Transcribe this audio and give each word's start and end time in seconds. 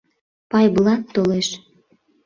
Пайблат 0.51 1.03
толеш. 1.13 1.47